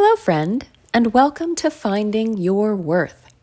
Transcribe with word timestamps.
Hello, 0.00 0.14
friend, 0.14 0.64
and 0.94 1.12
welcome 1.12 1.56
to 1.56 1.70
Finding 1.70 2.36
Your 2.36 2.76
Worth. 2.76 3.34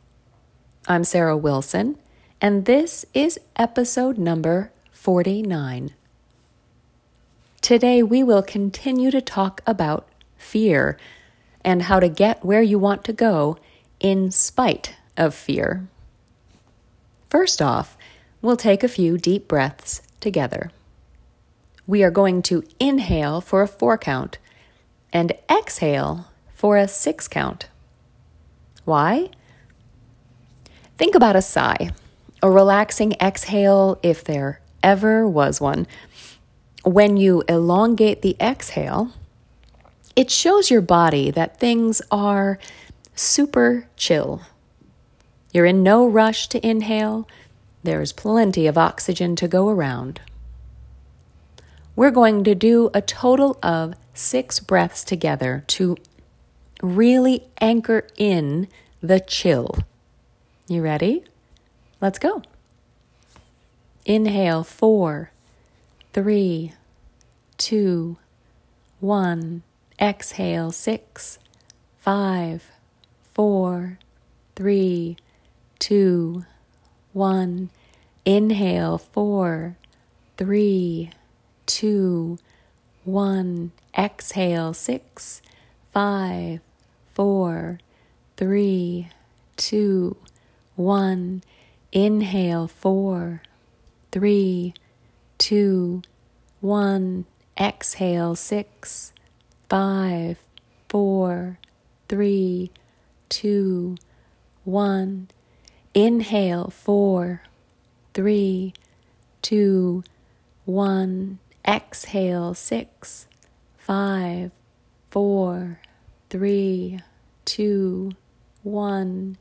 I'm 0.88 1.04
Sarah 1.04 1.36
Wilson, 1.36 1.98
and 2.40 2.64
this 2.64 3.06
is 3.14 3.38
episode 3.58 4.18
number 4.18 4.72
49. 4.94 5.94
Today, 7.60 8.02
we 8.02 8.24
will 8.24 8.42
continue 8.42 9.12
to 9.12 9.20
talk 9.20 9.60
about 9.68 10.08
fear 10.38 10.98
and 11.60 11.82
how 11.84 12.00
to 12.00 12.08
get 12.08 12.46
where 12.46 12.62
you 12.62 12.80
want 12.80 13.04
to 13.04 13.12
go 13.12 13.58
in 14.00 14.32
spite 14.32 14.96
of 15.18 15.36
fear. 15.36 15.90
First 17.30 17.62
off, 17.62 17.98
we'll 18.42 18.56
take 18.56 18.82
a 18.82 18.88
few 18.88 19.18
deep 19.18 19.50
breaths 19.50 20.02
together. 20.22 20.72
We 21.86 22.02
are 22.02 22.12
going 22.12 22.42
to 22.44 22.64
inhale 22.80 23.42
for 23.42 23.62
a 23.62 23.68
four 23.68 23.98
count 23.98 24.38
and 25.12 25.34
exhale 25.50 26.28
for 26.66 26.78
a 26.78 26.88
six 26.88 27.28
count. 27.28 27.68
Why? 28.86 29.30
Think 30.98 31.14
about 31.14 31.36
a 31.36 31.42
sigh, 31.44 31.92
a 32.42 32.50
relaxing 32.50 33.14
exhale 33.22 34.00
if 34.02 34.24
there 34.24 34.62
ever 34.82 35.28
was 35.28 35.62
one. 35.62 35.86
When 36.84 37.18
you 37.18 37.44
elongate 37.48 38.24
the 38.24 38.36
exhale, 38.42 39.12
it 40.16 40.32
shows 40.32 40.72
your 40.72 40.82
body 40.82 41.30
that 41.30 41.60
things 41.60 42.02
are 42.10 42.58
super 43.14 43.86
chill. 43.96 44.42
You're 45.54 45.68
in 45.68 45.84
no 45.84 46.08
rush 46.08 46.48
to 46.48 46.68
inhale, 46.68 47.28
there's 47.84 48.12
plenty 48.12 48.66
of 48.66 48.76
oxygen 48.76 49.36
to 49.36 49.48
go 49.48 49.70
around. 49.70 50.20
We're 51.96 52.10
going 52.10 52.44
to 52.44 52.56
do 52.56 52.90
a 52.92 53.04
total 53.04 53.60
of 53.62 53.94
six 54.16 54.60
breaths 54.60 55.04
together 55.04 55.64
to 55.68 55.98
really 56.86 57.48
anchor 57.60 58.08
in 58.18 58.68
the 59.02 59.20
chill. 59.20 59.76
You 60.68 60.82
ready? 60.82 61.24
Let's 62.02 62.20
go. 62.20 62.42
Inhale, 64.06 64.64
four, 64.64 65.32
three, 66.14 66.74
two, 67.58 68.18
one. 69.00 69.64
Exhale, 70.00 70.72
six, 70.72 71.40
five, 72.00 72.72
four, 73.34 73.98
three, 74.56 75.18
two, 75.80 76.46
one. 77.14 77.70
Inhale, 78.26 78.98
four, 78.98 79.78
three, 80.38 81.12
two, 81.66 82.38
one. 83.04 83.72
Exhale, 83.98 84.74
six, 84.74 85.42
five, 85.94 86.60
four, 87.16 87.80
three, 88.38 89.08
two, 89.58 90.18
one. 90.76 91.42
Inhale, 91.92 92.68
four, 92.68 93.42
three, 94.12 94.74
two, 95.38 96.02
one. 96.60 97.26
Exhale, 97.58 98.36
six, 98.36 99.14
five, 99.70 100.38
four, 100.90 101.58
three, 102.10 102.70
two, 103.30 103.96
one. 104.66 105.30
Inhale, 105.94 106.70
four, 106.70 107.44
three, 108.14 108.74
two, 109.42 110.04
one. 110.66 111.40
Exhale, 111.66 112.54
six, 112.54 113.28
five, 113.78 114.52
four, 115.10 115.80
three, 116.30 117.00
two, 117.46 118.12
one. 118.64 119.38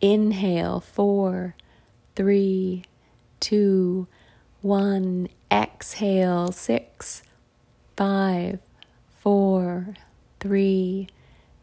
Inhale, 0.00 0.80
four, 0.80 1.56
three, 2.14 2.84
two, 3.40 4.06
one. 4.60 5.28
Exhale, 5.50 6.52
six, 6.52 7.22
five, 7.96 8.60
four, 9.20 9.94
three, 10.40 11.08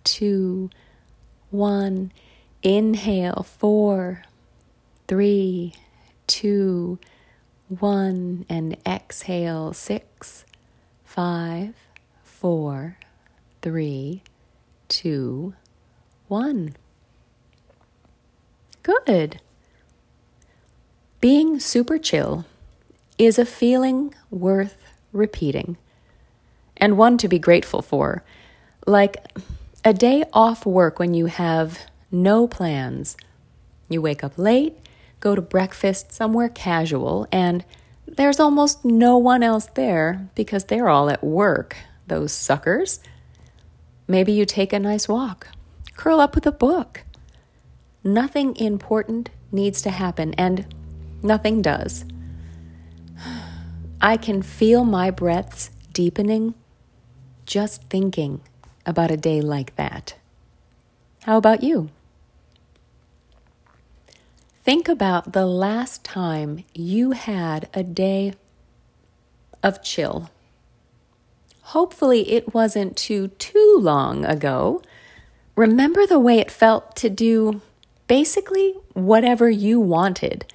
two, 0.03 0.69
one. 1.51 2.11
Inhale, 2.63 3.43
four, 3.43 4.23
three, 5.07 5.73
two, 6.27 6.97
one. 7.67 8.45
And 8.49 8.77
exhale, 8.85 9.73
six, 9.73 10.45
five, 11.03 11.75
four, 12.23 12.97
three, 13.61 14.23
two, 14.93 15.55
one. 16.27 16.75
Good. 18.83 19.41
Being 21.19 21.59
super 21.59 21.97
chill 21.97 22.45
is 23.17 23.39
a 23.39 23.45
feeling 23.45 24.13
worth 24.29 24.77
repeating 25.11 25.77
and 26.77 26.95
one 26.95 27.17
to 27.17 27.27
be 27.27 27.39
grateful 27.39 27.81
for. 27.81 28.23
Like 28.85 29.17
a 29.83 29.93
day 29.93 30.25
off 30.31 30.63
work 30.63 30.99
when 30.99 31.15
you 31.15 31.25
have 31.25 31.79
no 32.11 32.47
plans. 32.47 33.17
You 33.89 33.99
wake 33.99 34.23
up 34.23 34.37
late, 34.37 34.77
go 35.19 35.33
to 35.33 35.41
breakfast 35.41 36.11
somewhere 36.11 36.49
casual, 36.49 37.27
and 37.31 37.65
there's 38.05 38.39
almost 38.39 38.85
no 38.85 39.17
one 39.17 39.41
else 39.41 39.65
there 39.73 40.29
because 40.35 40.65
they're 40.65 40.89
all 40.89 41.09
at 41.09 41.23
work, 41.23 41.77
those 42.05 42.31
suckers. 42.31 42.99
Maybe 44.07 44.31
you 44.33 44.45
take 44.45 44.73
a 44.73 44.79
nice 44.79 45.07
walk, 45.07 45.47
curl 45.95 46.19
up 46.19 46.35
with 46.35 46.45
a 46.45 46.51
book. 46.51 47.03
Nothing 48.03 48.55
important 48.57 49.29
needs 49.51 49.81
to 49.83 49.89
happen, 49.89 50.33
and 50.35 50.73
nothing 51.21 51.61
does. 51.61 52.05
I 54.01 54.17
can 54.17 54.41
feel 54.41 54.83
my 54.83 55.11
breaths 55.11 55.69
deepening 55.93 56.55
just 57.45 57.83
thinking 57.83 58.41
about 58.85 59.11
a 59.11 59.17
day 59.17 59.39
like 59.41 59.75
that. 59.75 60.15
How 61.23 61.37
about 61.37 61.63
you? 61.63 61.89
Think 64.63 64.87
about 64.87 65.33
the 65.33 65.45
last 65.45 66.03
time 66.03 66.63
you 66.73 67.11
had 67.11 67.69
a 67.73 67.83
day 67.83 68.33
of 69.61 69.81
chill. 69.83 70.29
Hopefully, 71.67 72.31
it 72.31 72.53
wasn't 72.53 72.95
too, 72.97 73.29
too 73.39 73.77
long 73.79 74.25
ago. 74.25 74.81
Remember 75.55 76.05
the 76.05 76.19
way 76.19 76.39
it 76.39 76.51
felt 76.51 76.95
to 76.97 77.09
do 77.09 77.61
basically 78.07 78.75
whatever 78.93 79.49
you 79.49 79.79
wanted 79.79 80.45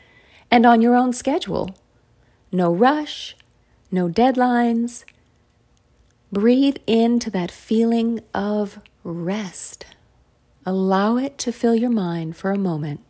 and 0.50 0.64
on 0.64 0.80
your 0.82 0.94
own 0.94 1.12
schedule. 1.12 1.74
No 2.52 2.72
rush, 2.72 3.36
no 3.90 4.08
deadlines, 4.08 5.04
Breathe 6.30 6.76
into 6.86 7.30
that 7.30 7.50
feeling 7.50 8.20
of 8.34 8.80
rest. 9.02 9.86
Allow 10.66 11.16
it 11.16 11.38
to 11.38 11.52
fill 11.52 11.74
your 11.74 11.90
mind 11.90 12.36
for 12.36 12.52
a 12.52 12.58
moment. 12.58 13.00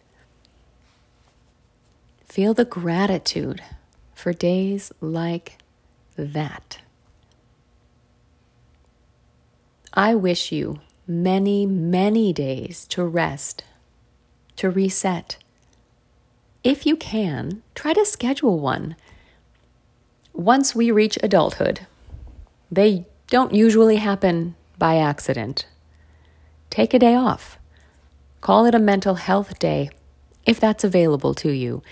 Feel 2.24 2.54
the 2.54 2.64
gratitude 2.64 3.60
for 4.14 4.32
days 4.32 4.92
like 5.00 5.58
that. 6.14 6.78
I 9.98 10.14
wish 10.14 10.52
you 10.52 10.78
many, 11.08 11.66
many 11.66 12.32
days 12.32 12.86
to 12.90 13.02
rest, 13.02 13.64
to 14.54 14.70
reset. 14.70 15.38
If 16.62 16.86
you 16.86 16.94
can, 16.94 17.64
try 17.74 17.94
to 17.94 18.04
schedule 18.04 18.60
one. 18.60 18.94
Once 20.32 20.72
we 20.72 20.92
reach 20.92 21.18
adulthood, 21.20 21.80
they 22.70 23.06
don't 23.26 23.52
usually 23.52 23.96
happen 23.96 24.54
by 24.78 24.98
accident. 24.98 25.66
Take 26.70 26.94
a 26.94 27.00
day 27.00 27.16
off. 27.16 27.58
Call 28.40 28.66
it 28.66 28.76
a 28.76 28.78
mental 28.78 29.16
health 29.16 29.58
day 29.58 29.90
if 30.46 30.60
that's 30.60 30.84
available 30.84 31.34
to 31.34 31.50
you, 31.50 31.82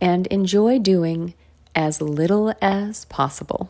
and 0.00 0.26
enjoy 0.28 0.78
doing 0.78 1.34
as 1.74 2.00
little 2.00 2.54
as 2.62 3.04
possible. 3.04 3.68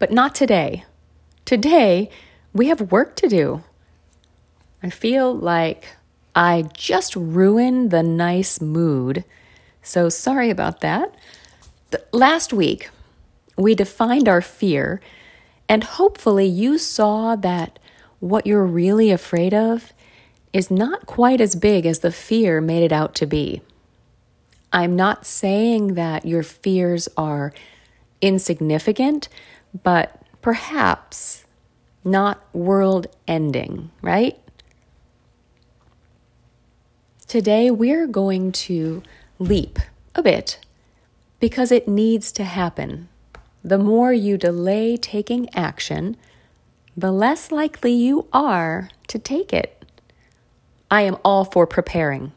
But 0.00 0.10
not 0.10 0.34
today. 0.34 0.82
Today, 1.48 2.10
we 2.52 2.66
have 2.66 2.92
work 2.92 3.16
to 3.16 3.26
do. 3.26 3.62
I 4.82 4.90
feel 4.90 5.34
like 5.34 5.96
I 6.34 6.64
just 6.74 7.16
ruined 7.16 7.90
the 7.90 8.02
nice 8.02 8.60
mood, 8.60 9.24
so 9.82 10.10
sorry 10.10 10.50
about 10.50 10.82
that. 10.82 11.14
Last 12.12 12.52
week, 12.52 12.90
we 13.56 13.74
defined 13.74 14.28
our 14.28 14.42
fear, 14.42 15.00
and 15.70 15.84
hopefully 15.84 16.44
you 16.44 16.76
saw 16.76 17.34
that 17.36 17.78
what 18.20 18.46
you're 18.46 18.66
really 18.66 19.10
afraid 19.10 19.54
of 19.54 19.94
is 20.52 20.70
not 20.70 21.06
quite 21.06 21.40
as 21.40 21.56
big 21.56 21.86
as 21.86 22.00
the 22.00 22.12
fear 22.12 22.60
made 22.60 22.82
it 22.82 22.92
out 22.92 23.14
to 23.14 23.26
be. 23.26 23.62
I'm 24.70 24.94
not 24.94 25.24
saying 25.24 25.94
that 25.94 26.26
your 26.26 26.42
fears 26.42 27.08
are 27.16 27.54
insignificant, 28.20 29.30
but 29.82 30.14
perhaps 30.48 31.44
not 32.02 32.42
world 32.54 33.06
ending, 33.26 33.90
right? 34.00 34.38
Today, 37.26 37.70
we're 37.70 38.06
going 38.06 38.50
to 38.52 39.02
leap 39.38 39.78
a 40.14 40.22
bit 40.22 40.58
because 41.38 41.70
it 41.70 41.86
needs 41.86 42.32
to 42.32 42.44
happen. 42.44 43.10
The 43.62 43.76
more 43.76 44.14
you 44.14 44.38
delay 44.38 44.96
taking 44.96 45.54
action, 45.54 46.16
the 46.96 47.12
less 47.12 47.52
likely 47.52 47.92
you 47.92 48.26
are 48.32 48.88
to 49.08 49.18
take 49.18 49.52
it. 49.52 49.84
I 50.90 51.02
am 51.02 51.18
all 51.26 51.44
for 51.44 51.66
preparing. 51.66 52.32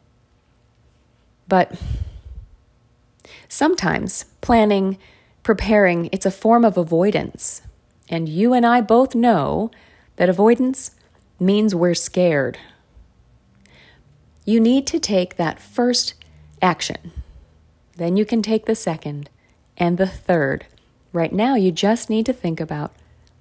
But 1.47 1.79
sometimes 3.47 4.25
planning, 4.41 4.97
preparing, 5.43 6.09
it's 6.11 6.25
a 6.25 6.29
form 6.29 6.65
of 6.65 6.75
avoidance. 6.75 7.61
And 8.11 8.27
you 8.27 8.53
and 8.53 8.65
I 8.65 8.81
both 8.81 9.15
know 9.15 9.71
that 10.17 10.27
avoidance 10.27 10.91
means 11.39 11.73
we're 11.73 11.95
scared. 11.95 12.57
You 14.45 14.59
need 14.59 14.85
to 14.87 14.99
take 14.99 15.37
that 15.37 15.61
first 15.61 16.13
action. 16.61 17.13
Then 17.95 18.17
you 18.17 18.25
can 18.25 18.41
take 18.41 18.65
the 18.65 18.75
second 18.75 19.29
and 19.77 19.97
the 19.97 20.07
third. 20.07 20.65
Right 21.13 21.31
now, 21.31 21.55
you 21.55 21.71
just 21.71 22.09
need 22.09 22.25
to 22.25 22.33
think 22.33 22.59
about 22.59 22.93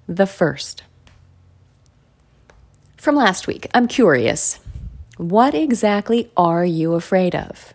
the 0.07 0.25
first. 0.25 0.83
From 2.97 3.15
last 3.15 3.47
week, 3.47 3.67
I'm 3.73 3.87
curious. 3.87 4.59
What 5.17 5.53
exactly 5.53 6.31
are 6.37 6.65
you 6.65 6.93
afraid 6.93 7.35
of? 7.35 7.73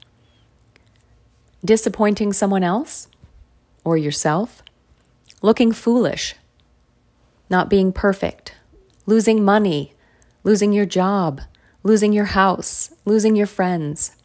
Disappointing 1.64 2.32
someone 2.32 2.62
else 2.62 3.08
or 3.84 3.96
yourself? 3.96 4.62
Looking 5.42 5.72
foolish? 5.72 6.36
Not 7.48 7.70
being 7.70 7.92
perfect? 7.92 8.54
Losing 9.06 9.44
money? 9.44 9.94
Losing 10.44 10.72
your 10.72 10.86
job? 10.86 11.40
Losing 11.82 12.12
your 12.12 12.26
house? 12.26 12.90
Losing 13.04 13.36
your 13.36 13.46
friends? 13.46 14.16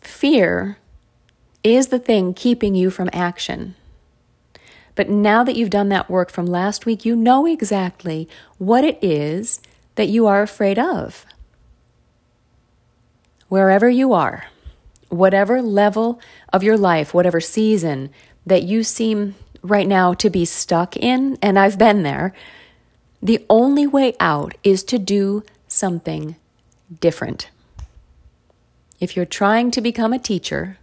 Fear 0.00 0.78
is 1.62 1.88
the 1.88 1.98
thing 1.98 2.34
keeping 2.34 2.74
you 2.74 2.90
from 2.90 3.08
action. 3.12 3.74
But 4.94 5.08
now 5.08 5.42
that 5.44 5.56
you've 5.56 5.70
done 5.70 5.88
that 5.88 6.10
work 6.10 6.30
from 6.30 6.46
last 6.46 6.86
week, 6.86 7.04
you 7.04 7.16
know 7.16 7.46
exactly 7.46 8.28
what 8.58 8.84
it 8.84 8.98
is 9.02 9.60
that 9.96 10.08
you 10.08 10.26
are 10.26 10.42
afraid 10.42 10.78
of. 10.78 11.26
Wherever 13.48 13.88
you 13.88 14.12
are, 14.12 14.44
whatever 15.08 15.62
level 15.62 16.20
of 16.52 16.62
your 16.62 16.76
life, 16.76 17.14
whatever 17.14 17.40
season 17.40 18.10
that 18.46 18.62
you 18.62 18.82
seem 18.82 19.34
right 19.64 19.88
now 19.88 20.12
to 20.12 20.30
be 20.30 20.44
stuck 20.44 20.96
in, 20.96 21.38
and 21.42 21.58
I've 21.58 21.78
been 21.78 22.02
there, 22.02 22.34
the 23.22 23.44
only 23.48 23.86
way 23.86 24.14
out 24.20 24.54
is 24.62 24.84
to 24.84 24.98
do 24.98 25.42
something 25.66 26.36
different. 27.00 27.50
If 29.00 29.16
you're 29.16 29.24
trying 29.24 29.70
to 29.72 29.80
become 29.80 30.12
a 30.12 30.18
teacher, 30.18 30.76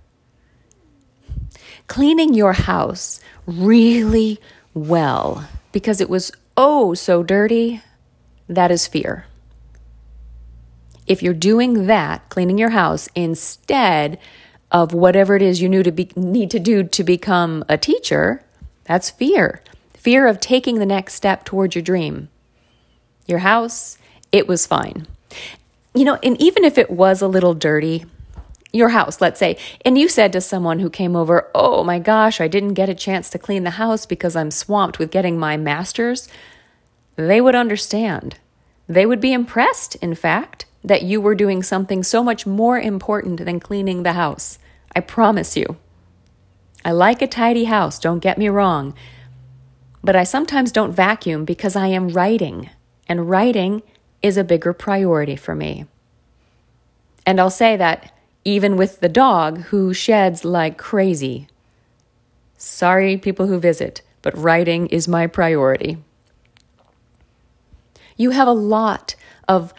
cleaning 1.88 2.34
your 2.34 2.54
house 2.54 3.20
really 3.46 4.40
well 4.74 5.48
because 5.72 6.02
it 6.02 6.10
was 6.10 6.32
oh 6.58 6.94
so 6.96 7.22
dirty, 7.22 7.82
that 8.50 8.72
is 8.72 8.88
fear. 8.88 9.26
If 11.06 11.22
you're 11.22 11.34
doing 11.34 11.86
that, 11.88 12.28
cleaning 12.30 12.58
your 12.58 12.72
house, 12.72 13.10
instead 13.16 14.18
of 14.72 14.94
whatever 14.94 15.36
it 15.36 15.42
is 15.42 15.62
you 15.62 15.84
to 15.84 15.92
be, 15.92 16.10
need 16.16 16.50
to 16.52 16.60
do 16.60 16.84
to 16.84 17.04
become 17.04 17.64
a 17.70 17.78
teacher, 17.78 18.44
that's 18.92 19.10
fear. 19.10 19.62
Fear 19.94 20.28
of 20.28 20.42
taking 20.42 20.80
the 20.80 20.86
next 20.86 21.14
step 21.14 21.46
towards 21.46 21.76
your 21.76 21.82
dream. 21.82 22.28
Your 23.26 23.40
house, 23.40 23.98
it 24.34 24.50
was 24.50 24.68
fine. 24.68 25.08
You 25.96 26.04
know, 26.04 26.20
and 26.22 26.36
even 26.42 26.66
if 26.66 26.78
it 26.78 26.92
was 26.92 27.22
a 27.22 27.28
little 27.30 27.54
dirty, 27.54 28.04
your 28.74 28.90
house, 28.90 29.22
let's 29.22 29.40
say, 29.40 29.58
and 29.86 29.98
you 29.98 30.10
said 30.10 30.34
to 30.34 30.42
someone 30.42 30.80
who 30.80 30.90
came 30.90 31.16
over, 31.16 31.50
Oh 31.56 31.86
my 31.86 32.00
gosh, 32.00 32.42
I 32.42 32.50
didn't 32.50 32.74
get 32.74 32.90
a 32.90 32.94
chance 32.94 33.30
to 33.30 33.40
clean 33.40 33.64
the 33.64 33.80
house 33.80 34.06
because 34.06 34.36
I'm 34.36 34.52
swamped 34.52 35.00
with 35.00 35.10
getting 35.10 35.40
my 35.40 35.56
master's, 35.56 36.28
they 37.16 37.40
would 37.40 37.56
understand. 37.56 38.40
They 38.90 39.06
would 39.06 39.22
be 39.22 39.32
impressed, 39.32 39.96
in 39.96 40.16
fact, 40.16 40.66
that 40.84 41.04
you 41.04 41.22
were 41.22 41.34
doing 41.34 41.64
something 41.64 42.04
so 42.04 42.26
much 42.26 42.46
more 42.46 42.78
important 42.78 43.46
than 43.46 43.62
cleaning 43.62 44.04
the 44.04 44.14
house. 44.14 44.60
I 44.94 45.00
promise 45.00 45.56
you. 45.56 45.78
I 46.84 46.92
like 46.92 47.22
a 47.22 47.28
tidy 47.28 47.66
house, 47.66 48.00
don't 48.00 48.20
get 48.20 48.38
me 48.38 48.50
wrong, 48.50 48.96
but 50.04 50.16
I 50.16 50.24
sometimes 50.24 50.72
don't 50.72 50.94
vacuum 50.94 51.46
because 51.46 51.76
I 51.76 51.88
am 51.88 52.10
writing, 52.10 52.70
and 53.08 53.30
writing 53.30 53.84
is 54.22 54.38
a 54.38 54.44
bigger 54.44 54.74
priority 54.74 55.36
for 55.36 55.54
me. 55.54 55.86
And 57.26 57.40
I'll 57.40 57.52
say 57.52 57.78
that 57.78 58.14
even 58.44 58.76
with 58.76 59.00
the 59.00 59.10
dog 59.10 59.60
who 59.66 59.94
sheds 59.94 60.44
like 60.44 60.78
crazy. 60.78 61.48
Sorry, 62.58 63.18
people 63.18 63.48
who 63.48 63.60
visit, 63.60 64.02
but 64.22 64.38
writing 64.38 64.88
is 64.88 65.08
my 65.08 65.28
priority. 65.28 65.98
You 68.18 68.32
have 68.32 68.48
a 68.48 68.54
lot 68.54 69.16
of 69.48 69.74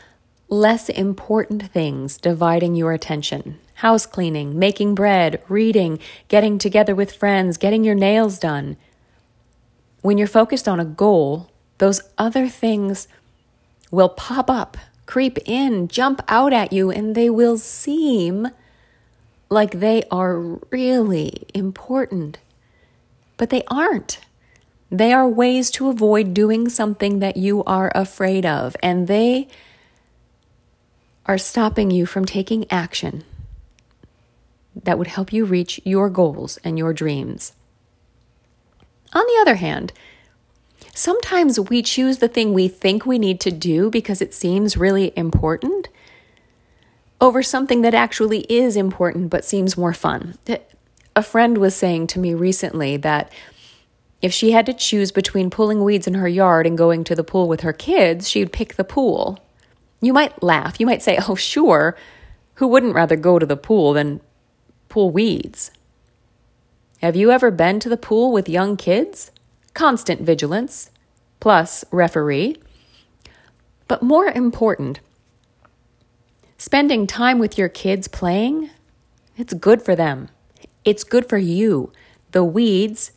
less 0.49 0.89
important 0.89 1.71
things 1.73 2.19
dividing 2.19 2.75
your 2.75 2.93
attention 2.93 3.59
house 3.83 4.07
cleaning, 4.07 4.57
making 4.57 4.95
bread, 4.95 5.43
reading, 5.49 5.99
getting 6.29 6.57
together 6.57 6.95
with 6.95 7.13
friends, 7.13 7.57
getting 7.57 7.83
your 7.83 7.97
nails 7.97 8.39
done. 8.39 8.77
When 10.03 10.19
you're 10.19 10.29
focused 10.29 10.69
on 10.69 10.79
a 10.79 10.85
goal, 10.85 11.51
those 11.79 12.01
other 12.17 12.49
things 12.49 13.09
will 13.91 14.09
pop 14.09 14.49
up 14.49 14.77
creep 15.05 15.37
in, 15.47 15.89
jump 15.89 16.23
out 16.29 16.53
at 16.53 16.73
you, 16.73 16.93
and 16.93 17.17
they 17.17 17.29
will 17.29 17.59
seem 17.59 18.49
like 19.51 19.81
they 19.81 20.05
are 20.13 20.39
really 20.71 21.45
important. 21.53 22.39
But 23.37 23.51
they 23.51 23.65
aren't. 23.67 24.21
They 24.93 25.13
are 25.13 25.29
ways 25.29 25.73
to 25.73 25.89
avoid 25.89 26.33
doing 26.33 26.69
something 26.69 27.19
that 27.19 27.37
you 27.37 27.65
are 27.65 27.91
afraid 27.97 28.47
of, 28.47 28.77
and 28.81 29.09
they 29.09 29.49
are 31.27 31.37
stopping 31.37 31.91
you 31.91 32.07
from 32.07 32.25
taking 32.25 32.65
action 32.71 33.25
that 34.75 34.99
would 34.99 35.09
help 35.09 35.33
you 35.33 35.45
reach 35.45 35.81
your 35.85 36.09
goals 36.09 36.59
and 36.65 36.79
your 36.79 36.93
dreams. 36.93 37.53
On 39.13 39.25
the 39.27 39.39
other 39.41 39.57
hand, 39.57 39.93
Sometimes 40.95 41.59
we 41.59 41.83
choose 41.83 42.19
the 42.19 42.29
thing 42.29 42.53
we 42.53 42.69
think 42.69 43.07
we 43.07 43.19
need 43.19 43.41
to 43.41 43.51
do 43.51 43.91
because 43.91 44.21
it 44.21 44.35
seems 44.35 44.77
really 44.77 45.13
important 45.17 45.89
over 47.21 47.43
something 47.43 47.81
that 47.83 47.95
actually 47.95 48.41
is 48.53 48.77
important 48.77 49.31
but 49.31 49.45
seems 49.45 49.79
more 49.79 49.95
fun. 49.95 50.37
Eh, 50.47 50.59
a 51.17 51.23
friend 51.23 51.59
was 51.59 51.75
saying 51.75 52.09
to 52.09 52.19
me 52.19 52.35
recently 52.35 52.97
that 52.99 53.33
if 54.21 54.33
she 54.33 54.53
had 54.53 54.67
to 54.67 54.75
choose 54.75 55.13
between 55.13 55.51
pulling 55.51 55.83
weeds 55.83 56.07
in 56.07 56.15
her 56.15 56.29
yard 56.29 56.67
and 56.67 56.77
going 56.77 57.05
to 57.05 57.15
the 57.15 57.25
pool 57.25 57.49
with 57.49 57.63
her 57.63 57.73
kids, 57.73 58.29
she'd 58.29 58.53
pick 58.53 58.75
the 58.75 58.85
pool. 58.85 59.39
You 60.01 60.13
might 60.13 60.43
laugh. 60.43 60.79
You 60.79 60.87
might 60.87 61.03
say, 61.03 61.19
oh, 61.27 61.35
sure. 61.35 61.97
Who 62.55 62.67
wouldn't 62.67 62.95
rather 62.95 63.17
go 63.17 63.39
to 63.39 63.47
the 63.47 63.57
pool 63.57 63.95
than 63.95 64.21
pull 64.93 65.11
weeds? 65.11 65.71
Have 67.01 67.17
you 67.17 67.31
ever 67.31 67.51
been 67.51 67.81
to 67.81 67.89
the 67.89 67.97
pool 67.97 68.33
with 68.33 68.49
young 68.49 68.77
kids? 68.77 69.33
constant 69.75 70.21
vigilance, 70.21 70.91
plus 71.41 71.85
referee. 71.91 72.57
But 73.89 74.03
more 74.03 74.27
important, 74.27 75.01
spending 76.59 77.07
time 77.07 77.39
with 77.39 77.59
your 77.59 77.69
kids 77.69 78.09
playing, 78.09 78.71
it's 79.37 79.55
good 79.55 79.83
for 79.83 79.97
them. 79.97 80.29
It's 80.85 81.05
good 81.05 81.29
for 81.29 81.39
you. 81.39 81.93
The 82.33 82.45
weeds, 82.45 83.13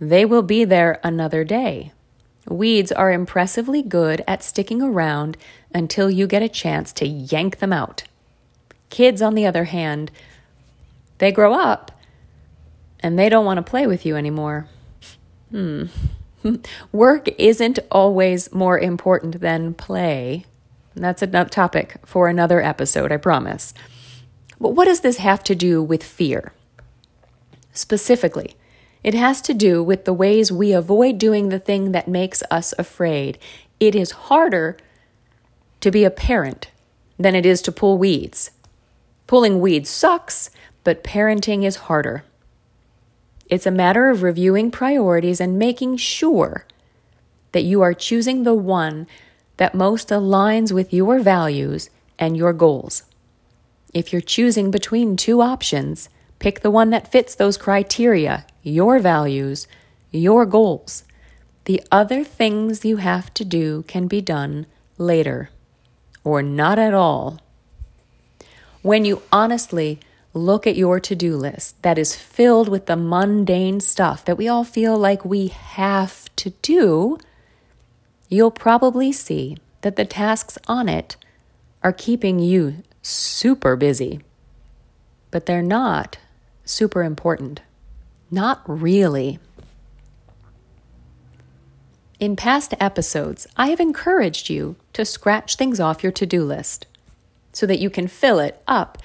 they 0.00 0.24
will 0.24 0.42
be 0.42 0.64
there 0.64 1.00
another 1.02 1.44
day. 1.44 1.92
Weeds 2.48 2.90
are 2.90 3.12
impressively 3.12 3.82
good 3.82 4.24
at 4.26 4.42
sticking 4.42 4.82
around 4.82 5.36
until 5.74 6.10
you 6.10 6.26
get 6.26 6.42
a 6.42 6.48
chance 6.48 6.92
to 6.94 7.06
yank 7.06 7.58
them 7.58 7.72
out. 7.72 8.04
Kids, 8.90 9.22
on 9.22 9.34
the 9.34 9.46
other 9.46 9.64
hand, 9.64 10.10
they 11.22 11.30
grow 11.30 11.54
up 11.54 11.92
and 12.98 13.16
they 13.16 13.28
don't 13.28 13.44
want 13.44 13.58
to 13.58 13.70
play 13.70 13.86
with 13.86 14.04
you 14.04 14.16
anymore. 14.16 14.66
Hmm. 15.52 15.84
Work 16.92 17.28
isn't 17.38 17.78
always 17.92 18.52
more 18.52 18.76
important 18.76 19.40
than 19.40 19.72
play. 19.72 20.46
That's 20.96 21.22
a 21.22 21.44
topic 21.44 21.98
for 22.04 22.26
another 22.26 22.60
episode, 22.60 23.12
I 23.12 23.18
promise. 23.18 23.72
But 24.60 24.70
what 24.70 24.86
does 24.86 25.02
this 25.02 25.18
have 25.18 25.44
to 25.44 25.54
do 25.54 25.80
with 25.80 26.02
fear? 26.02 26.54
Specifically, 27.72 28.56
it 29.04 29.14
has 29.14 29.40
to 29.42 29.54
do 29.54 29.80
with 29.80 30.04
the 30.04 30.12
ways 30.12 30.50
we 30.50 30.72
avoid 30.72 31.18
doing 31.18 31.50
the 31.50 31.60
thing 31.60 31.92
that 31.92 32.08
makes 32.08 32.42
us 32.50 32.74
afraid. 32.80 33.38
It 33.78 33.94
is 33.94 34.10
harder 34.10 34.76
to 35.82 35.92
be 35.92 36.02
a 36.02 36.10
parent 36.10 36.72
than 37.16 37.36
it 37.36 37.46
is 37.46 37.62
to 37.62 37.70
pull 37.70 37.96
weeds. 37.96 38.50
Pulling 39.28 39.60
weeds 39.60 39.88
sucks, 39.88 40.50
but 40.84 41.04
parenting 41.04 41.64
is 41.64 41.76
harder. 41.76 42.24
It's 43.48 43.66
a 43.66 43.70
matter 43.70 44.08
of 44.08 44.22
reviewing 44.22 44.70
priorities 44.70 45.40
and 45.40 45.58
making 45.58 45.98
sure 45.98 46.66
that 47.52 47.64
you 47.64 47.82
are 47.82 47.94
choosing 47.94 48.42
the 48.42 48.54
one 48.54 49.06
that 49.58 49.74
most 49.74 50.08
aligns 50.08 50.72
with 50.72 50.92
your 50.92 51.20
values 51.20 51.90
and 52.18 52.36
your 52.36 52.52
goals. 52.52 53.02
If 53.92 54.12
you're 54.12 54.22
choosing 54.22 54.70
between 54.70 55.16
two 55.16 55.42
options, 55.42 56.08
pick 56.38 56.60
the 56.60 56.70
one 56.70 56.90
that 56.90 57.12
fits 57.12 57.34
those 57.34 57.58
criteria, 57.58 58.46
your 58.62 58.98
values, 58.98 59.66
your 60.10 60.46
goals. 60.46 61.04
The 61.64 61.82
other 61.92 62.24
things 62.24 62.84
you 62.84 62.96
have 62.96 63.32
to 63.34 63.44
do 63.44 63.84
can 63.86 64.08
be 64.08 64.20
done 64.20 64.66
later 64.98 65.50
or 66.24 66.42
not 66.42 66.78
at 66.78 66.94
all. 66.94 67.38
When 68.82 69.04
you 69.04 69.22
honestly 69.30 70.00
look 70.34 70.66
at 70.66 70.76
your 70.76 70.98
to 71.00 71.14
do 71.14 71.36
list 71.36 71.80
that 71.82 71.98
is 71.98 72.16
filled 72.16 72.68
with 72.68 72.86
the 72.86 72.96
mundane 72.96 73.80
stuff 73.80 74.24
that 74.24 74.38
we 74.38 74.48
all 74.48 74.64
feel 74.64 74.96
like 74.98 75.24
we 75.24 75.48
have 75.48 76.34
to 76.36 76.50
do, 76.62 77.18
you'll 78.28 78.50
probably 78.50 79.12
see 79.12 79.58
that 79.82 79.96
the 79.96 80.04
tasks 80.04 80.56
on 80.66 80.88
it 80.88 81.16
are 81.82 81.92
keeping 81.92 82.38
you 82.38 82.76
super 83.02 83.76
busy. 83.76 84.20
But 85.30 85.46
they're 85.46 85.62
not 85.62 86.18
super 86.64 87.02
important. 87.02 87.60
Not 88.30 88.62
really. 88.66 89.38
In 92.20 92.36
past 92.36 92.72
episodes, 92.78 93.46
I 93.56 93.66
have 93.68 93.80
encouraged 93.80 94.48
you 94.48 94.76
to 94.92 95.04
scratch 95.04 95.56
things 95.56 95.80
off 95.80 96.02
your 96.02 96.12
to 96.12 96.24
do 96.24 96.44
list 96.44 96.86
so 97.52 97.66
that 97.66 97.80
you 97.80 97.90
can 97.90 98.06
fill 98.06 98.38
it 98.38 98.62
up 98.66 98.96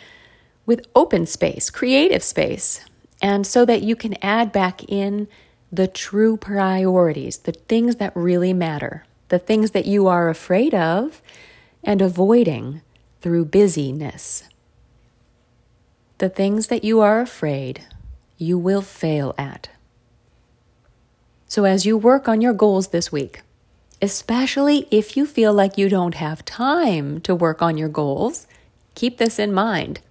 with 0.68 0.86
open 0.96 1.26
space, 1.26 1.72
creative 1.72 2.22
space, 2.22 2.82
and 3.20 3.48
so 3.48 3.66
that 3.66 3.82
you 3.82 3.96
can 3.96 4.14
add 4.24 4.52
back 4.52 4.84
in 4.88 5.28
the 5.72 5.88
true 5.88 6.38
priorities, 6.38 7.40
the 7.40 7.54
things 7.54 7.96
that 7.96 8.16
really 8.16 8.54
matter, 8.54 9.04
the 9.30 9.40
things 9.40 9.72
that 9.72 9.88
you 9.88 10.08
are 10.08 10.30
afraid 10.30 10.76
of 10.76 11.22
and 11.84 12.02
avoiding 12.02 12.82
through 13.22 13.46
busyness. 13.46 14.44
The 16.20 16.30
things 16.30 16.68
that 16.68 16.84
you 16.84 17.02
are 17.02 17.22
afraid 17.22 17.86
you 18.38 18.58
will 18.58 18.82
fail 18.82 19.34
at. 19.38 19.70
So, 21.48 21.64
as 21.64 21.86
you 21.86 21.98
work 21.98 22.28
on 22.28 22.42
your 22.42 22.54
goals 22.54 22.90
this 22.90 23.12
week, 23.12 23.42
especially 24.02 24.88
if 24.92 25.16
you 25.16 25.26
feel 25.26 25.54
like 25.54 25.78
you 25.78 25.90
don't 25.90 26.16
have 26.16 26.46
time 26.46 27.22
to 27.22 27.34
work 27.34 27.62
on 27.62 27.78
your 27.78 27.90
goals, 27.90 28.48
keep 28.96 29.18
this 29.18 29.40
in 29.40 29.54
mind. 29.54 30.02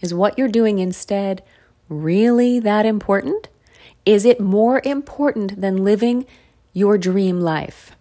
Is 0.00 0.14
what 0.14 0.38
you're 0.38 0.48
doing 0.48 0.78
instead 0.78 1.42
really 1.88 2.60
that 2.60 2.86
important? 2.86 3.48
Is 4.04 4.24
it 4.24 4.40
more 4.40 4.80
important 4.84 5.60
than 5.60 5.84
living 5.84 6.26
your 6.72 6.98
dream 6.98 7.40
life? 7.40 7.92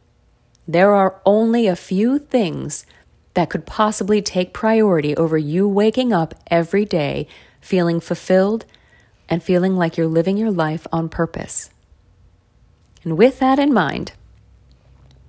There 0.68 0.94
are 0.94 1.22
only 1.26 1.68
a 1.68 1.76
few 1.76 2.20
things 2.20 2.86
that 3.34 3.50
could 3.50 3.66
possibly 3.66 4.22
take 4.22 4.54
priority 4.54 5.16
over 5.16 5.38
you 5.38 5.68
waking 5.68 6.12
up 6.12 6.36
every 6.48 6.86
day 6.86 7.28
feeling 7.62 8.00
fulfilled 8.00 8.66
and 9.30 9.44
feeling 9.44 9.76
like 9.76 9.98
you're 9.98 10.08
living 10.08 10.38
your 10.38 10.52
life 10.52 10.88
on 10.92 11.10
purpose. 11.10 11.70
And 13.04 13.18
with 13.18 13.40
that 13.40 13.60
in 13.60 13.74
mind, 13.74 14.14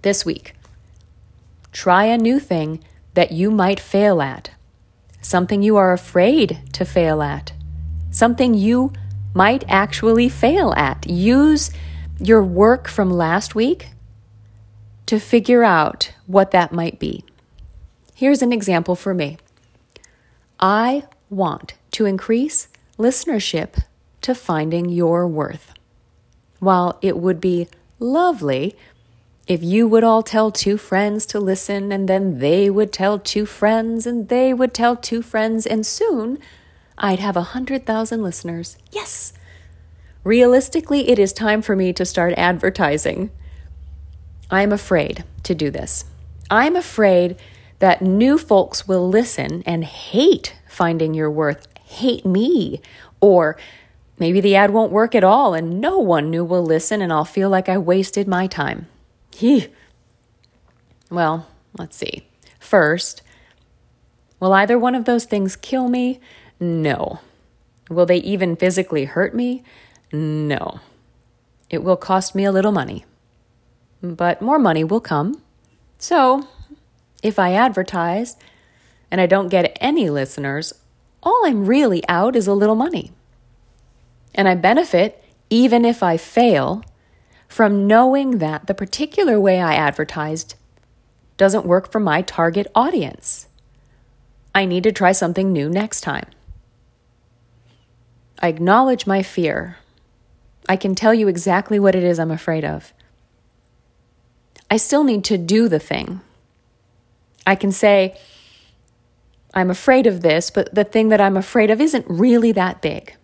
this 0.03 0.25
week, 0.25 0.55
try 1.73 2.05
a 2.05 2.19
new 2.19 2.39
thing 2.39 2.83
that 3.15 3.33
you 3.33 3.51
might 3.51 3.81
fail 3.81 4.23
at 4.23 4.51
something 5.29 5.63
you 5.63 5.77
are 5.77 5.93
afraid 5.93 6.59
to 6.73 6.87
fail 6.87 7.21
at, 7.21 7.53
something 8.11 8.55
you 8.55 8.91
might 9.35 9.63
actually 9.69 10.27
fail 10.29 10.73
at. 10.75 11.07
Use 11.07 11.71
your 12.19 12.43
work 12.43 12.89
from 12.89 13.11
last 13.11 13.55
week 13.55 13.91
to 15.05 15.21
figure 15.21 15.63
out 15.63 16.13
what 16.27 16.51
that 16.53 16.73
might 16.73 16.99
be. 16.99 17.25
Here's 18.15 18.41
an 18.41 18.53
example 18.53 18.97
for 18.97 19.13
me 19.13 19.37
I 20.59 21.05
want 21.29 21.75
to 21.93 22.07
increase 22.07 22.69
listenership 22.99 23.83
to 24.23 24.35
finding 24.35 24.89
your 24.89 25.29
worth. 25.29 25.75
While 26.59 26.99
it 27.03 27.19
would 27.19 27.41
be 27.41 27.69
lovely 27.99 28.77
if 29.49 29.63
you 29.63 29.89
would 29.89 30.05
all 30.05 30.23
tell 30.23 30.53
two 30.53 30.77
friends 30.77 31.25
to 31.27 31.41
listen, 31.41 31.91
and 31.91 32.07
then 32.07 32.39
they 32.39 32.69
would 32.69 32.93
tell 32.93 33.19
two 33.19 33.47
friends, 33.47 34.07
and 34.07 34.29
they 34.29 34.53
would 34.53 34.75
tell 34.75 34.95
two 34.95 35.23
friends, 35.23 35.67
and 35.67 35.87
soon 35.87 36.39
I'd 36.99 37.19
have 37.19 37.37
a 37.37 37.55
hundred 37.55 37.87
thousand 37.87 38.23
listeners. 38.23 38.77
Yes! 38.93 39.33
Realistically, 40.23 41.09
it 41.09 41.19
is 41.19 41.33
time 41.33 41.63
for 41.63 41.75
me 41.75 41.95
to 41.95 42.05
start 42.05 42.35
advertising. 42.37 43.31
I'm 44.51 44.71
afraid 44.71 45.25
to 45.45 45.55
do 45.55 45.71
this. 45.71 46.05
I'm 46.51 46.77
afraid 46.77 47.37
that 47.79 48.03
new 48.03 48.37
folks 48.37 48.87
will 48.87 49.09
listen 49.09 49.63
and 49.65 49.83
hate 49.83 50.57
finding 50.69 51.15
your 51.15 51.31
worth, 51.31 51.67
hate 51.85 52.27
me, 52.27 52.83
or 53.21 53.57
maybe 54.19 54.43
the 54.43 54.57
ad 54.57 54.73
won't 54.73 54.93
work 54.93 55.15
at 55.15 55.25
all 55.25 55.55
and 55.55 55.81
no 55.81 55.99
one 55.99 56.29
new 56.29 56.45
will 56.45 56.63
listen 56.63 57.01
and 57.01 57.13
I'll 57.13 57.25
feel 57.25 57.49
like 57.49 57.69
I 57.69 57.79
wasted 57.79 58.29
my 58.29 58.47
time. 58.47 58.89
He. 59.39 59.69
Well, 61.13 61.47
let's 61.79 61.97
see. 61.97 62.27
First, 62.59 63.23
will 64.41 64.53
either 64.53 64.77
one 64.77 64.97
of 64.97 65.05
those 65.05 65.27
things 65.27 65.55
kill 65.55 65.89
me? 65.89 66.19
No. 66.59 67.21
Will 67.89 68.05
they 68.05 68.17
even 68.17 68.57
physically 68.57 69.05
hurt 69.05 69.37
me? 69.37 69.63
No. 70.11 70.81
It 71.71 71.85
will 71.85 71.97
cost 71.97 72.35
me 72.35 72.43
a 72.43 72.51
little 72.51 72.73
money. 72.73 73.05
But 74.03 74.43
more 74.43 74.59
money 74.59 74.83
will 74.83 75.01
come. 75.01 75.41
So, 75.99 76.49
if 77.23 77.39
I 77.39 77.53
advertise 77.53 78.37
and 79.09 79.21
I 79.21 79.27
don't 79.27 79.51
get 79.51 79.79
any 79.81 80.11
listeners, 80.11 80.73
all 81.23 81.47
I'm 81.47 81.65
really 81.65 82.03
out 82.09 82.35
is 82.35 82.49
a 82.49 82.55
little 82.55 82.75
money. 82.75 83.13
And 84.35 84.49
I 84.49 84.57
benefit 84.57 85.23
even 85.49 85.85
if 85.85 86.03
I 86.03 86.17
fail 86.17 86.83
from 87.49 87.87
knowing 87.87 88.39
that 88.39 88.67
the 88.67 88.75
particular 88.75 89.41
way 89.41 89.61
I 89.61 89.75
advertised 89.75 90.55
doesn't 91.37 91.67
work 91.67 91.91
for 91.91 91.99
my 91.99 92.23
target 92.23 92.67
audience. 92.75 93.49
I 94.55 94.65
need 94.65 94.83
to 94.85 94.93
try 94.93 95.13
something 95.13 95.53
new 95.53 95.69
next 95.69 96.03
time. 96.03 96.27
I 98.41 98.49
acknowledge 98.49 99.07
my 99.07 99.23
fear. 99.23 99.79
I 100.69 100.77
can 100.77 100.95
tell 100.95 101.15
you 101.15 101.29
exactly 101.29 101.79
what 101.79 101.95
it 101.95 102.05
is 102.05 102.19
I'm 102.19 102.31
afraid 102.31 102.65
of. 102.65 102.93
I 104.71 104.77
still 104.77 105.03
need 105.03 105.25
to 105.25 105.39
do 105.39 105.69
the 105.69 105.79
thing. 105.79 106.21
I 107.47 107.55
can 107.55 107.73
say, 107.73 108.19
I'm 109.55 109.71
afraid 109.71 110.07
of 110.07 110.21
this, 110.21 110.51
but 110.51 110.75
the 110.75 110.85
thing 110.85 111.09
that 111.09 111.21
I'm 111.21 111.37
afraid 111.37 111.71
of 111.71 111.81
isn't 111.81 112.05
really 112.09 112.53
that 112.53 112.83
big. 112.83 113.15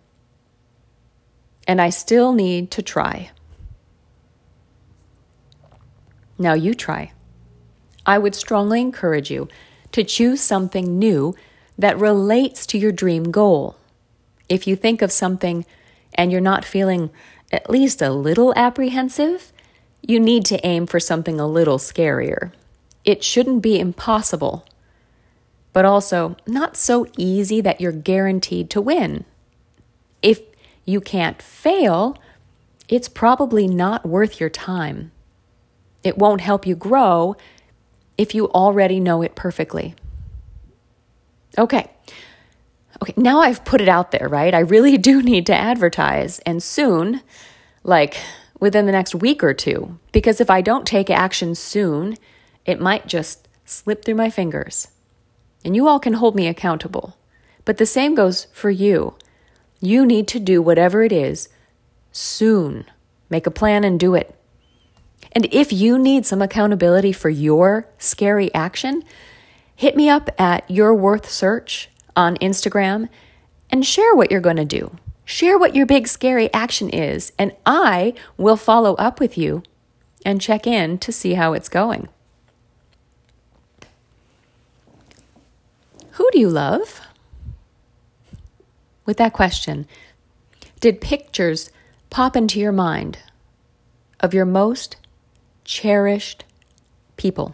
And 1.67 1.79
I 1.79 1.89
still 1.91 2.33
need 2.33 2.71
to 2.71 2.81
try. 2.81 3.29
Now 6.37 6.53
you 6.53 6.73
try. 6.73 7.11
I 8.05 8.17
would 8.17 8.35
strongly 8.35 8.81
encourage 8.81 9.31
you 9.31 9.47
to 9.91 10.03
choose 10.03 10.41
something 10.41 10.99
new 10.99 11.35
that 11.77 11.97
relates 11.97 12.65
to 12.67 12.77
your 12.77 12.91
dream 12.91 13.31
goal. 13.31 13.77
If 14.47 14.67
you 14.67 14.75
think 14.75 15.01
of 15.01 15.11
something 15.11 15.65
and 16.13 16.31
you're 16.31 16.41
not 16.41 16.65
feeling 16.65 17.09
at 17.51 17.69
least 17.69 18.01
a 18.01 18.11
little 18.11 18.53
apprehensive, 18.55 19.51
you 20.01 20.19
need 20.19 20.45
to 20.45 20.65
aim 20.65 20.85
for 20.85 20.99
something 20.99 21.39
a 21.39 21.47
little 21.47 21.77
scarier. 21.77 22.51
It 23.03 23.23
shouldn't 23.23 23.61
be 23.61 23.79
impossible, 23.79 24.65
but 25.73 25.85
also 25.85 26.35
not 26.45 26.77
so 26.77 27.07
easy 27.17 27.61
that 27.61 27.81
you're 27.81 27.91
guaranteed 27.91 28.69
to 28.71 28.81
win. 28.81 29.25
If 30.21 30.41
you 30.85 31.01
can't 31.01 31.41
fail, 31.41 32.17
it's 32.87 33.09
probably 33.09 33.67
not 33.67 34.05
worth 34.05 34.39
your 34.39 34.49
time. 34.49 35.11
It 36.05 36.19
won't 36.19 36.41
help 36.41 36.67
you 36.67 36.75
grow 36.75 37.35
if 38.15 38.35
you 38.35 38.47
already 38.51 38.99
know 38.99 39.23
it 39.23 39.35
perfectly. 39.35 39.95
Okay. 41.57 41.89
Okay, 43.01 43.13
now 43.17 43.39
I've 43.39 43.65
put 43.65 43.81
it 43.81 43.89
out 43.89 44.11
there, 44.11 44.29
right? 44.29 44.53
I 44.53 44.59
really 44.59 44.97
do 45.09 45.21
need 45.21 45.47
to 45.47 45.55
advertise, 45.55 46.39
and 46.39 46.61
soon, 46.61 47.21
like 47.83 48.17
within 48.59 48.85
the 48.85 48.91
next 48.91 49.15
week 49.15 49.43
or 49.43 49.53
two, 49.53 49.97
because 50.11 50.39
if 50.39 50.49
I 50.49 50.61
don't 50.61 50.87
take 50.87 51.09
action 51.09 51.55
soon, 51.55 52.15
it 52.65 52.79
might 52.79 53.07
just 53.07 53.47
slip 53.65 54.05
through 54.05 54.15
my 54.15 54.29
fingers. 54.29 54.89
And 55.65 55.75
you 55.75 55.87
all 55.87 55.99
can 55.99 56.13
hold 56.13 56.35
me 56.35 56.47
accountable. 56.47 57.17
But 57.65 57.77
the 57.77 57.85
same 57.87 58.13
goes 58.13 58.45
for 58.53 58.69
you. 58.69 59.15
You 59.81 60.05
need 60.05 60.27
to 60.29 60.39
do 60.39 60.61
whatever 60.61 61.03
it 61.03 61.11
is 61.11 61.49
soon. 62.11 62.85
Make 63.27 63.47
a 63.47 63.51
plan 63.51 63.83
and 63.83 63.99
do 63.99 64.13
it. 64.13 64.35
And 65.35 65.47
if 65.51 65.73
you 65.73 65.99
need 65.99 66.25
some 66.25 66.41
accountability 66.41 67.11
for 67.11 67.29
your 67.29 67.87
scary 67.97 68.53
action, 68.53 69.03
hit 69.75 69.97
me 69.97 70.07
up 70.07 70.29
at 70.39 70.69
Your 70.71 70.95
Worth 70.95 71.29
Search 71.29 71.89
on 72.15 72.37
Instagram 72.37 73.09
and 73.69 73.85
share 73.85 74.15
what 74.15 74.31
you're 74.31 74.39
going 74.39 74.55
to 74.55 74.65
do. 74.65 74.97
Share 75.25 75.57
what 75.57 75.75
your 75.75 75.85
big 75.85 76.07
scary 76.07 76.53
action 76.53 76.89
is, 76.89 77.33
and 77.37 77.51
I 77.65 78.13
will 78.37 78.55
follow 78.55 78.93
up 78.95 79.19
with 79.19 79.37
you 79.37 79.63
and 80.23 80.39
check 80.39 80.65
in 80.65 80.97
to 80.99 81.11
see 81.11 81.33
how 81.33 81.53
it's 81.53 81.67
going. 81.67 82.07
Who 86.11 86.29
do 86.31 86.39
you 86.39 86.49
love? 86.49 87.01
With 89.05 89.17
that 89.17 89.33
question, 89.33 89.87
did 90.79 91.01
pictures 91.01 91.71
pop 92.09 92.35
into 92.35 92.59
your 92.59 92.71
mind 92.71 93.17
of 94.19 94.33
your 94.33 94.45
most 94.45 94.95
cherished 95.65 96.45
people? 97.17 97.53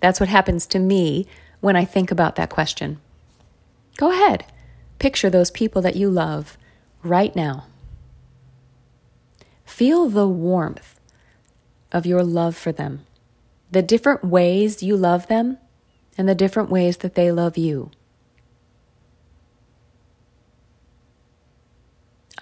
That's 0.00 0.20
what 0.20 0.28
happens 0.28 0.66
to 0.68 0.78
me 0.78 1.26
when 1.60 1.76
I 1.76 1.84
think 1.84 2.10
about 2.10 2.36
that 2.36 2.50
question. 2.50 3.00
Go 3.96 4.10
ahead, 4.10 4.46
picture 4.98 5.30
those 5.30 5.50
people 5.50 5.82
that 5.82 5.96
you 5.96 6.08
love 6.08 6.56
right 7.02 7.34
now. 7.36 7.66
Feel 9.64 10.08
the 10.08 10.28
warmth 10.28 10.98
of 11.92 12.06
your 12.06 12.22
love 12.22 12.56
for 12.56 12.72
them, 12.72 13.06
the 13.70 13.82
different 13.82 14.24
ways 14.24 14.82
you 14.82 14.96
love 14.96 15.26
them, 15.28 15.58
and 16.16 16.28
the 16.28 16.34
different 16.34 16.70
ways 16.70 16.98
that 16.98 17.14
they 17.14 17.30
love 17.30 17.56
you. 17.58 17.90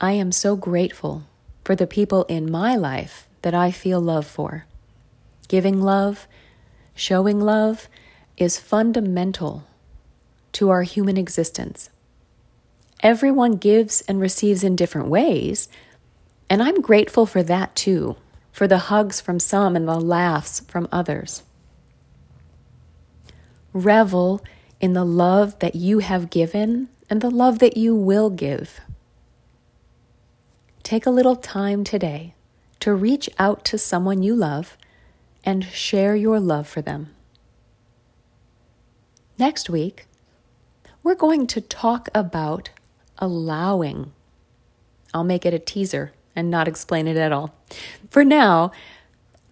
I 0.01 0.13
am 0.13 0.33
so 0.33 0.57
grateful 0.57 1.25
for 1.65 1.77
the 1.77 1.87
people 1.87 2.25
in 2.25 2.51
my 2.51 2.75
life 2.75 3.29
that 3.43 3.55
I 3.55 3.71
feel 3.71 4.01
love 4.01 4.27
for. 4.27 4.67
Giving 5.49 5.83
love, 5.83 6.27
showing 6.95 7.41
love 7.41 7.89
is 8.37 8.59
fundamental 8.59 9.65
to 10.53 10.71
our 10.71 10.83
human 10.83 11.17
existence. 11.17 11.91
Everyone 13.01 13.57
gives 13.57 14.01
and 14.03 14.21
receives 14.21 14.63
in 14.65 14.77
different 14.77 15.09
ways, 15.09 15.69
and 16.49 16.63
I'm 16.63 16.81
grateful 16.81 17.27
for 17.27 17.43
that 17.43 17.75
too, 17.75 18.17
for 18.53 18.69
the 18.69 18.79
hugs 18.79 19.21
from 19.21 19.41
some 19.41 19.75
and 19.75 19.89
the 19.89 20.01
laughs 20.01 20.61
from 20.61 20.89
others. 20.93 21.43
Revel 23.73 24.43
in 24.81 24.93
the 24.93 25.05
love 25.05 25.59
that 25.61 25.75
you 25.75 25.99
have 26.01 26.31
given 26.31 26.89
and 27.11 27.21
the 27.21 27.31
love 27.31 27.59
that 27.59 27.77
you 27.77 27.95
will 27.95 28.31
give. 28.31 28.81
Take 30.83 31.07
a 31.07 31.11
little 31.11 31.37
time 31.37 31.85
today 31.85 32.35
to 32.83 32.93
reach 32.93 33.31
out 33.39 33.65
to 33.65 33.79
someone 33.79 34.25
you 34.25 34.35
love 34.35 34.77
and 35.45 35.65
share 35.67 36.17
your 36.17 36.41
love 36.41 36.67
for 36.67 36.83
them. 36.83 37.15
Next 39.39 39.71
week, 39.71 40.07
we're 41.05 41.15
going 41.15 41.47
to 41.47 41.61
talk 41.61 42.09
about 42.13 42.71
allowing. 43.19 44.11
I'll 45.15 45.23
make 45.23 45.47
it 45.47 45.55
a 45.55 45.61
teaser 45.61 46.13
and 46.35 46.51
not 46.51 46.67
explain 46.67 47.07
it 47.07 47.17
at 47.17 47.31
all. 47.31 47.55
For 48.11 48.25
now, 48.25 48.73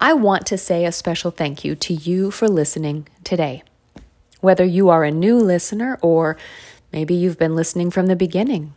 I 0.01 0.11
want 0.11 0.45
to 0.47 0.57
say 0.57 0.83
a 0.83 0.91
special 0.91 1.31
thank 1.31 1.63
you 1.63 1.73
to 1.75 1.93
you 1.93 2.31
for 2.31 2.49
listening 2.49 3.07
today. 3.23 3.63
Whether 4.41 4.65
you 4.65 4.89
are 4.89 5.05
a 5.05 5.11
new 5.11 5.37
listener 5.37 5.97
or 6.01 6.35
maybe 6.91 7.13
you've 7.13 7.39
been 7.39 7.55
listening 7.55 7.91
from 7.91 8.07
the 8.07 8.17
beginning. 8.17 8.73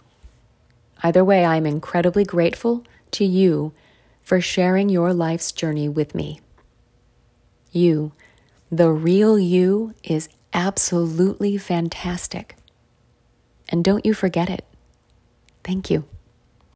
Either 1.03 1.25
way, 1.25 1.45
I'm 1.45 1.67
incredibly 1.67 2.23
grateful 2.23 2.85
to 3.11 3.25
you 3.25 3.73
for 4.25 4.41
sharing 4.41 4.89
your 4.89 5.13
life's 5.13 5.53
journey 5.53 5.89
with 5.89 6.15
me. 6.15 6.41
You, 7.71 8.13
the 8.73 8.91
real 8.91 9.39
you, 9.39 9.95
is 10.03 10.29
absolutely 10.53 11.57
fantastic. 11.59 12.57
And 13.69 13.85
don't 13.85 14.07
you 14.07 14.15
forget 14.15 14.49
it. 14.49 14.65
Thank 15.63 15.91
you. 15.91 16.05